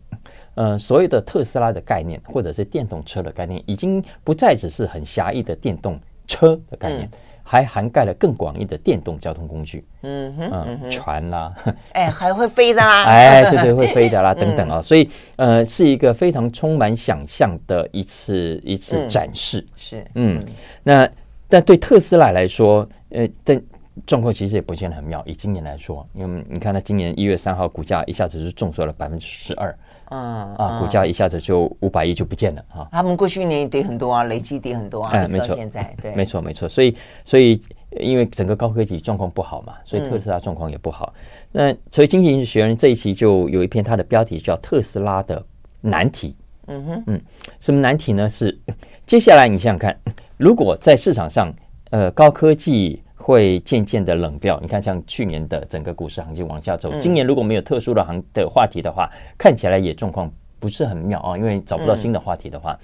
[0.58, 7.10] 呃，所有的特斯拉的概念，或者是电动车的概念，已经不再只是很狭义的电动车的概念，嗯、
[7.44, 9.84] 还涵盖了更广义的电动交通工具。
[10.02, 11.54] 嗯哼，嗯哼船啦，
[11.94, 19.60] 哎，还会飞的啦， 哎，对对，会飞的啦， 等等啊，嗯、所以呃，是一个非常充满想象的一次一次展示。
[19.60, 20.42] 嗯、是，嗯，
[20.82, 21.08] 那
[21.48, 23.62] 但对特斯拉来说，呃，但
[24.06, 25.22] 状况其实也不见得很妙。
[25.24, 29.72] 以今年来说，因为你看，它今年一月三号股价一下子是重挫了百分之十二。
[30.10, 32.88] 嗯啊，股价一下子就五百亿就不见了哈。
[32.90, 35.10] 他们过去一年跌很多啊，累计跌很多啊。
[35.12, 36.68] 哎，没错，现在对，没错没错。
[36.68, 37.60] 所以所以
[38.00, 41.12] 因为整个高科技状况不好嘛，所以特斯拉状况也不好。
[41.52, 45.44] 那所以经济学人这一期就有一篇它的标题叫《特斯拉的
[45.80, 46.30] 难题》。
[46.68, 47.20] 嗯哼，嗯，
[47.60, 48.28] 什么难题呢？
[48.28, 48.58] 是
[49.06, 49.98] 接下来你想想看，
[50.36, 51.52] 如果在市场上，
[51.90, 53.02] 呃，高科技。
[53.28, 54.58] 会渐渐的冷掉。
[54.62, 62.74] 你看，像去年的整个股市行情往下走，今年如果没有特殊的行的话题的话，看起来也状况不是很妙啊，因为找不到新的话题的话。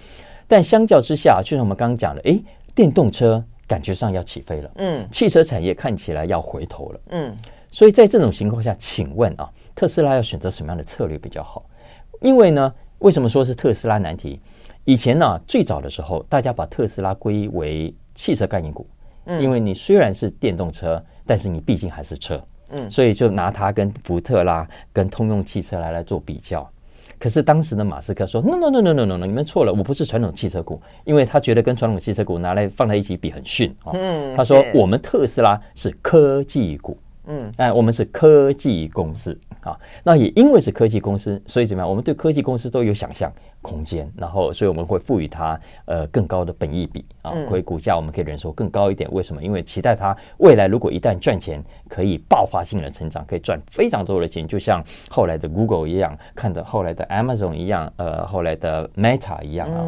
[0.46, 2.38] 但相较之下，就像我们刚刚讲的，诶，
[2.74, 7.34] 电动车感觉上要起飞了，嗯，汽车产业看起来要回头了，嗯，
[7.70, 11.64] 所以在这种情况下，请问啊，特斯拉要选择什么样的策略比较好？
[12.20, 14.38] 因为呢，为什么说是特斯拉难题？
[14.84, 18.86] 以前呢，最早的时候，大家把特斯拉归为汽车概念股。
[19.26, 26.68] 因为你虽然是电动车，但是你毕竟还是车，嗯，所以就拿它跟福特啦、跟通用汽车来来做比较。
[27.18, 39.78] 可是当时的马斯克说：“No no no no no no no，你们错了，我不是传统汽车股，因为他觉得跟传统汽车股拿来放在一起比很逊啊。”嗯，他说：“我们特斯拉是科技股。”嗯，哎，我们是科技公司啊。
[40.02, 41.88] 那也因为是科技公司，所以怎么样？
[41.88, 43.32] 我们对科技公司都有想象
[43.62, 49.10] 空间，然后所以我们会赋予它呃更高的本益比啊，所以股价我们可以忍受更高一点。
[49.12, 49.42] 为什么？
[49.42, 59.84] 因为期待它未来如果一旦赚钱，可以爆发性的成长，可以赚非常多的钱，就像后来的 Google 一样，看着后来的 Amazon 一样，呃，后来的 Meta 一样啊。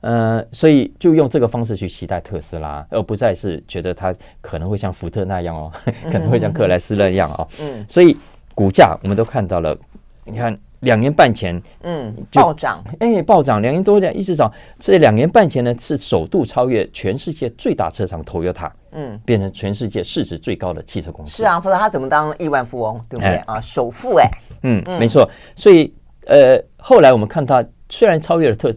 [0.00, 5.70] 呃，所以就用这个方式去期待特斯拉，而不再是觉得它可能会像福特那样哦，
[6.10, 7.46] 可能会像克莱斯勒一样哦。
[7.60, 8.16] 嗯，所以
[8.54, 9.76] 股价我们都看到了，
[10.24, 14.50] 你看两年半前，嗯，暴涨，哎，暴涨，两年多点一直涨。
[14.78, 21.36] 这两年半前呢，是首度超越全世界最大车厂 Toyota，嗯，变成全世界市值最高的汽车公司。
[21.36, 23.60] 是啊，否则他怎么当亿万富翁，对不对啊？
[23.60, 24.30] 首富哎，
[24.62, 25.28] 嗯，没错。
[25.54, 25.92] 所以
[26.24, 28.72] 呃，后来我们看到，虽然超越了特。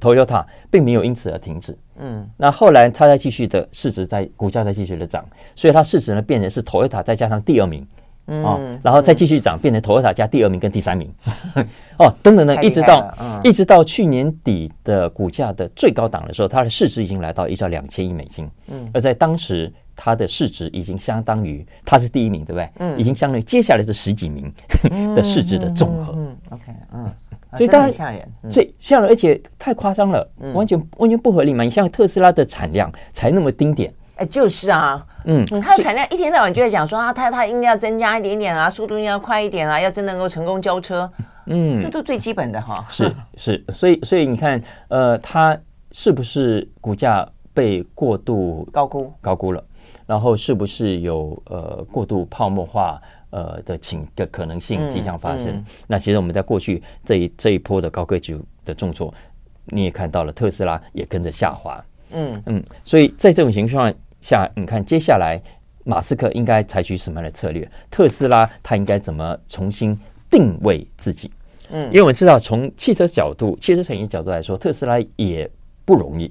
[0.00, 5.24] Toyota 并没有因此而停止，嗯，那后来它在继续的市值在股价在继续的涨，
[5.56, 7.84] 所以它市值呢变成是 Toyota 再加上第二名，
[8.26, 11.12] 嗯、哦，然后再继续涨，变成 Toyota 加第二名跟第三名，
[11.98, 22.68] 哦，等等等，一直到、嗯、一直到去年底的股价的最高档的时候，它的市值已经来到一兆两千亿美金，嗯，而在当时它的市值已经相当于它是第一名，对不对？
[22.78, 24.52] 嗯，已经相当于接下来这十几名
[25.16, 26.62] 的市值的总和，嗯，OK，
[26.94, 27.10] 嗯。
[27.54, 31.62] 所以当然吓人，所以吓人，而且太夸张了，完全完全不合理嘛！
[31.62, 41.10] 你像特斯拉的产量才那么丁点，哎，就是啊，嗯，它的产量一天到晚就在讲说啊，它它应该要增加一点点啊，速度应该要快一点啊，要真能够成功交车，
[41.46, 42.84] 嗯，这都最基本的哈。
[42.88, 45.54] 是是，所以所以你看，呃，它
[45.90, 49.62] 是不是股价被过度高估高估了？
[50.06, 52.98] 然后是不是有呃过度泡沫化？
[53.32, 55.48] 呃的情的可能性即将发生。
[55.48, 59.12] 嗯嗯、那其实我们在过去这一这一波的高科技的重挫，
[59.66, 61.84] 你也看到了，特斯拉也跟着下滑。
[62.12, 65.40] 嗯嗯，所以在这种情况下，你看接下来
[65.84, 67.68] 马斯克应该采取什么样的策略？
[67.90, 69.98] 特斯拉他应该怎么重新
[70.30, 71.30] 定位自己？
[71.70, 75.50] 嗯，因为我们知道从汽车角度、汽车产业角度来说，特斯拉也
[75.84, 76.30] 不容易，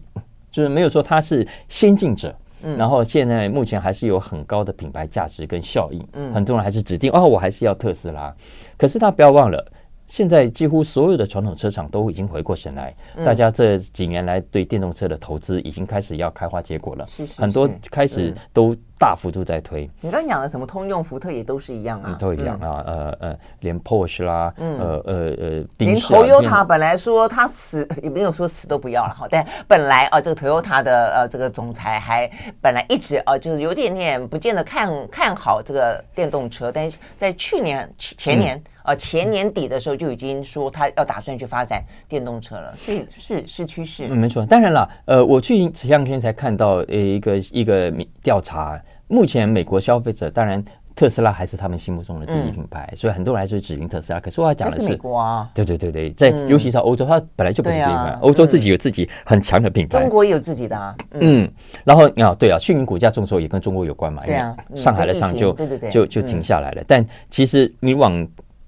[0.52, 2.34] 就是没有说他是先进者。
[2.78, 8.34] 然后现在目前还是有很高的品牌价值跟效应，嗯，很多人还是指定哦，我还是要特斯拉。
[8.78, 9.72] 可是他不要忘了，
[10.12, 12.94] 现在几乎所有的传统车厂都已经回过神来，
[13.26, 18.76] 大家这几年来对电动车的投资已经开始要开花结果了，很多开始都。
[19.02, 32.30] 大幅度在推，你刚讲的什么通用、福特也都是一样啊，都一样啊，呃呃，连 Porsche 啦，呃呃呃，连 Toyota 本来说他死 也没有说死都不要了哈， 但本来啊，这个 Toyota 的呃这个总裁还
[32.62, 44.08] 本来一直啊就是有点点不见得看看好这个电动车，但是在去年前年啊前年底的时候就已经说他要打算去发展电动车了，所以是是趋势。
[44.10, 48.82] 嗯，没错，当然了，呃，我最近前两天才看到呃一个一个调查。
[49.08, 50.64] 目前美国消费者当然
[50.96, 54.22] 特斯拉还是他们心目中的第一品牌，嗯、所以很多人还是指定特斯拉。
[54.22, 58.18] 可是我要讲的是，是美国啊，对对对对，在、嗯、尤其是欧洲，它本来就不是第一品牌。
[58.22, 60.96] 欧、啊、洲自己有自己很强的品牌，中国也有自己的啊。
[61.16, 64.24] 嗯，嗯然后啊，对啊，去年股价重挫也跟中国有关嘛。
[64.26, 66.82] 对啊，上海的上就对对对就就停下来了。
[66.82, 68.26] 嗯、但其实你往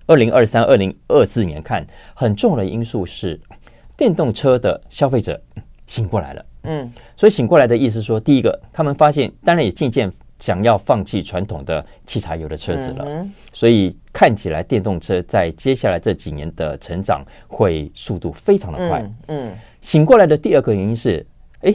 [0.08, 3.39] 二零二三、二零二四年看，很重要的因素是
[3.96, 5.39] 电动车的消费者
[5.88, 6.46] 醒过来了。
[6.63, 10.12] 嗯，所以醒过来的意思是说，第一个，他们发现，当然也渐渐。
[10.39, 19.00] 想要放弃传统的汽柴油的车子了，嗯、所以看起来电动车在接下来这几年的成长会速度非常的快。
[19.28, 21.26] 嗯，嗯醒过来的第二个原因是，
[21.62, 21.74] 哎。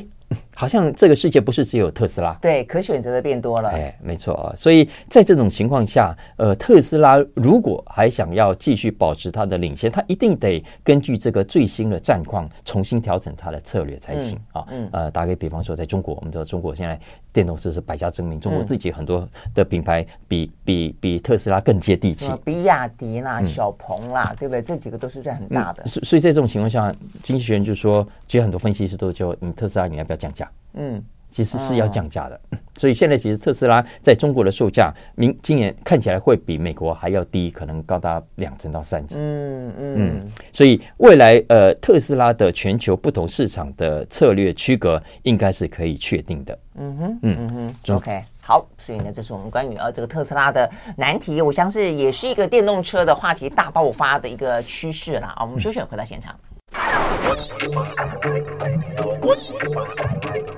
[0.55, 3.69] 好像这个世界不是只有特斯拉，对，可选择的变多了。
[3.71, 4.53] 哎，没错啊。
[4.57, 14.65] 所以在这种情况下，呃，特斯拉如果还想要继续保持它的领先，它一定得根据这个最新的战况重新调整它的策略才行啊。
[14.71, 16.99] 嗯，呃，打个比方说，在中国，我们知道中国现在
[17.33, 24.61] 电动车是百家争鸣，中国自己很多的品牌比比比特斯拉更接地气，比亚迪啦、小鹏啦，对不对？
[24.61, 25.87] 这几个都是在很大的。
[25.87, 30.51] 所所以在这种情况下，经济学人就说，其实很多分析师都说，你特斯拉你要不要降价？
[30.75, 39.19] 嗯，其实是要降价的，嗯、 所以现在其实特斯拉在中国的售价，明今年看起来会比美国还要低，可能高达两成到三成。
[39.19, 46.59] 嗯嗯嗯，所以未来呃，特斯拉的全球不同市场的策略区隔应该是可以确定的。
[46.75, 55.39] 嗯哼嗯嗯哼，OK，好，所以呢，这是我们关于呃这个特斯拉的难题，我相信也是一个电动车的话题大爆发的一个趋势了啊。
[55.41, 56.35] 我们休息回到现场。
[56.73, 59.91] 我是你爸爸我是你爸爸我是你爸爸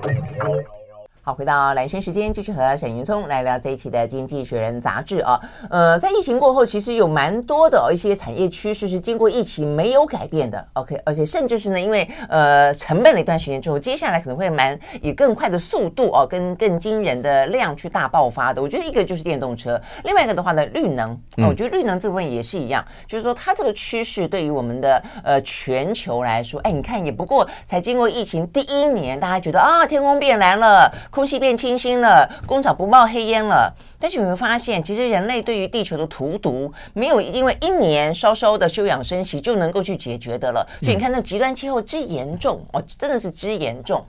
[0.03, 0.80] 我是你爸爸
[1.23, 5.39] 好，回到蓝轩时间，继续和沈云聪来聊这一期的《经济学人》杂志啊。
[5.69, 10.67] 呃，在疫情过后，其实有蛮多的一些产业趋势是经过疫情没有改变的。
[10.73, 18.59] OK，而且甚至是呢，因为呃沉闷了一段时间之后，接下来可能会蛮以更快的速度哦，跟更惊人的量去大爆发的。
[18.59, 21.11] 我觉得一个就是电动车，另外一个的话呢，绿能。
[21.37, 30.91] 啊，我觉得绿能这部分也是一样，就是说它这个趋势对于我们的呃全球来说，哎，你看也不过才经过疫情第一年，大家觉得啊，天空变蓝了。
[31.11, 33.71] 空空气变清新了，工厂不冒黑烟了。
[33.99, 40.67] 但是你会发现，其实人类对于地球的荼毒，没有因为一年稍稍的休养生息就能够去解决的了。
[40.81, 44.03] 所以你看，那极端气候之严重哦，真的是之严重。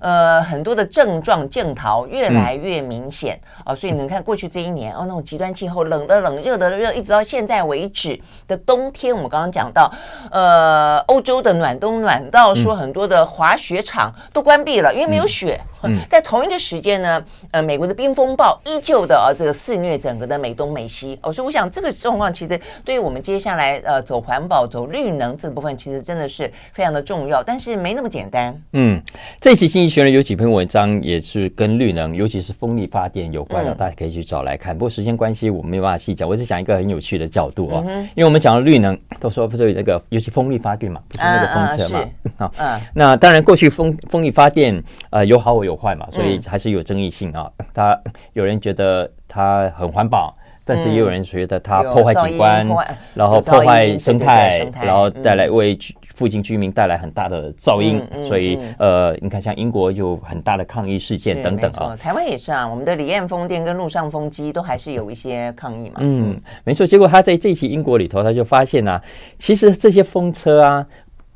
[0.00, 3.38] 呃，很多的症状镜头越来越明显。
[3.64, 9.92] 啊、哦，所以你看过去这一年哦，那种极端气候，冷的冷，热的热，一直到现在为止的冬天，我们刚刚讲到，
[10.30, 15.60] 呃，欧洲的暖冬暖到说很多的滑雪场都关闭了，因为没有雪。
[15.84, 21.16] 嗯，在同一个时间呢，呃，美国的冰风暴依旧的呃这个肆虐整个的美东美西。
[21.22, 28.60] 哦，所以我想这个状况其实对于我们接下来呃走环保、走绿能这个部分，其实真的是非常的重要，但是没那么简单。
[28.72, 29.00] 嗯，
[29.40, 34.76] 这一期经济学人有几篇文章也是跟绿能，尤其是风力发电有关的，大家可以去找来看。
[34.76, 47.48] 不过时间关系，我们没有办法细讲，我只讲一个很有趣的角度哦，因为我们讲到绿能，都说不是有这个，尤其风力发电嘛，不是那个风车嘛，啊， 嗯，那当然过去风风力发电呃有好有坏嘛，所以还是有争议性啊。
[47.72, 47.96] 他
[48.32, 52.68] 有人觉得它很环保，但是也有人觉得它破坏景观，
[53.14, 55.78] 然后破坏生态，然后带来为
[56.18, 58.02] 附近居民带来很大的噪音。
[58.26, 61.96] 所以呃，你看像英国有很大的抗议事件等等啊。
[61.96, 65.96] 台湾也是啊，我们的离岸风电跟陆上风机都还是有一些抗议嘛。
[66.00, 66.84] 嗯，没错。
[66.84, 69.00] 结果他在这期英国里头，他就发现啊，
[69.38, 70.84] 其实这些风车啊。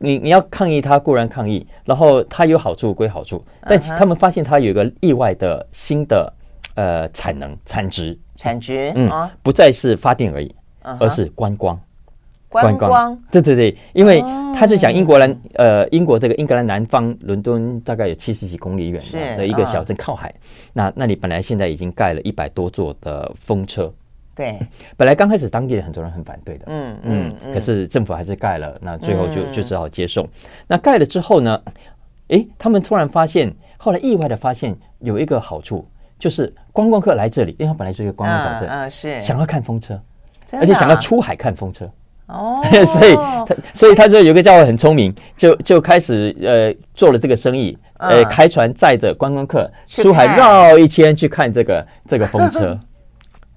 [0.04, 6.32] 你你要抗议它固然抗议，然后它有好处归好处，但他们发现它有一个意外的新的
[6.74, 9.08] 呃产能产值产值，嗯，
[9.44, 10.52] 不再是发电而已，
[10.98, 11.80] 而是观光
[12.52, 14.20] 观光，对对对，因为
[14.54, 19.02] 他是讲英国兰呃英国这个英格兰南方伦敦大概有七十几公里远
[19.36, 20.32] 的一个小镇靠海，
[20.74, 23.92] 那那里本来现在已经盖了一百多座的风车。
[24.34, 24.58] 对，
[24.96, 30.26] 本来刚开始当地的很多人很反对的，嗯嗯，可是政府还是盖了，那最后就就只好接受。
[30.66, 31.60] 那盖了之后呢，
[32.28, 35.84] 诶，他们突然发现，后来意外的发现有一个好处，
[36.18, 39.20] 就是观光客来这里，因为它本来是一个观光小镇，嗯，是。
[39.20, 40.00] 想要看风车，
[40.52, 41.86] 而且想要出海看风车，
[42.32, 52.78] 哦，所以他所以他就有个家伙很聪明，就就开始呃做了这个生意，呃，开船载着观光客出海绕一圈去看这个这个风车。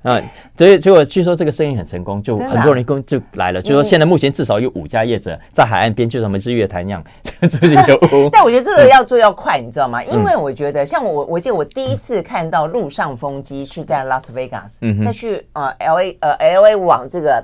[0.03, 0.21] 啊，
[0.55, 3.59] 所以结果据说这个生意很成功，就很多人工就来了。
[3.59, 7.03] 就说现在目前至少有五家业者在海岸边，就像我们日月潭一样，
[7.41, 8.29] 就是有。
[8.29, 10.03] 但我觉得这个要做要快，你知道吗？
[10.03, 17.43] 因为我觉得像我，我记得我第一次看到陆上风机是在拉斯维加斯，再去呃 L A 呃 L A 往这个。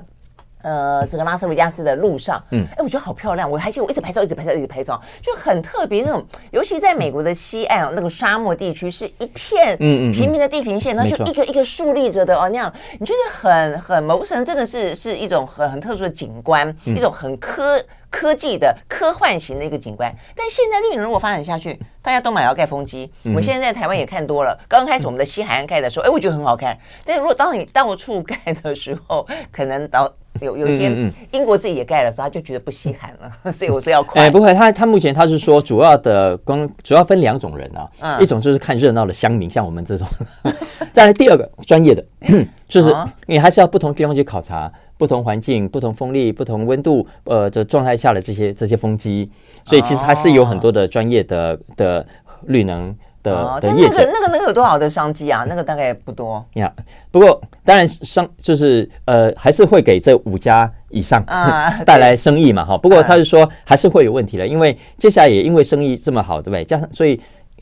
[0.62, 20.14] 呃，这个拉斯维加斯的路上，嗯，哎，我觉得好漂亮，我还记得我一直拍照，一直拍照，一直拍照，就很特别那种，尤其在美国的西岸那个沙漠地区，是一片嗯嗯平平的地平线，然后就一个一个竖立着的哦，那样你觉得很很谋神，真的是是一种很很特殊的景观，一种很科科技的科幻型的一个景观。
[20.36, 24.58] 但现在绿能如果发展下去，大家都买要盖风机，我现在在台湾也看多了。
[24.68, 34.22] 刚开始我们的西海岸盖的时候，哎，我觉得很好看，但是如果当你到处盖的时候，可能到有有一天，英国自己也盖了时候，他就觉得不稀罕了， 所以我说要快。
[34.22, 37.70] 哎，不会，他他目前他是说，主要的光 主要分两种人
[38.00, 40.06] 啊，一种就是看热闹的乡民，像我们这种；
[40.92, 42.04] 再来第二个专业的，
[42.66, 42.94] 就是
[43.26, 49.30] 你还是要不同地方去考察，不同环境、不同风力、不同温度呃的状态下的这些这些风机，
[49.66, 52.06] 所以其实还是有很多的专业的的
[52.46, 52.94] 绿能。
[53.22, 55.44] 的，哦、的那个那个那个有多少的商机啊？
[55.48, 56.72] 那个大概不多呀。
[56.76, 61.24] Yeah, 不过当然商就是呃还是会给这五家以上
[61.86, 62.76] 带来生意嘛哈。
[62.78, 66.64] 不过他是说还是会有问题的，因为接下来也因为生意这么好，对不对？
[66.64, 67.20] 加上所以。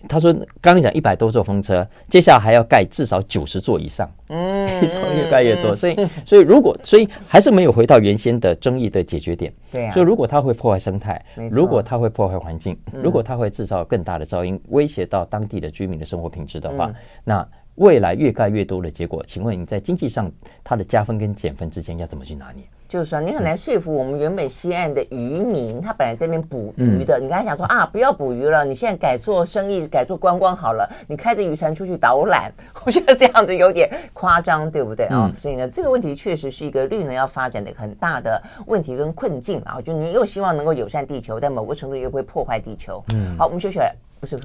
[0.09, 4.66] 他说：“刚刚讲一百多座风车，接下来还要盖至少九十座以上，嗯，
[5.14, 5.74] 越盖越多。
[5.76, 9.53] 所以，所以如果，所以还是没有回到原先的争议的解决点。
[9.70, 16.92] 对啊，所以如果它会破坏生态，如果它会破坏环境，如果它会制造更大的噪音，威胁到当地的居民的生活品质的话，
[17.22, 17.46] 那
[17.76, 20.30] 未来越盖越多的结果，请问你在经济上
[20.64, 32.53] 它的加分跟减分之间要怎么去拿捏？”就是说，你很难说服我们原本西岸的渔民，他本来在那边捕鱼的，你刚才想说啊，不要捕鱼了，你现在改做生意，改做观光好了，你开着渔船出去导览，
[32.84, 35.30] 我觉得这样子有点夸张，对不对啊？
[35.32, 39.80] 所以呢，这个问题确实是一个绿能要发展的很大的问题跟困境啊。
[39.80, 43.01] 就你又希望能够友善地球，但某个程度又会破坏地球。
[43.14, 43.95] 嗯，好，我们休息了，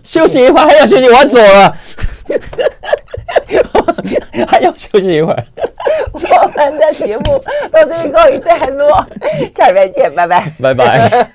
[0.04, 1.78] 休息一会儿还要休息，我要走了。
[4.48, 5.44] 还要休息一会儿。
[6.12, 9.06] 我们的节目到这里告一段落，
[9.54, 11.10] 下礼拜见，拜拜，拜拜。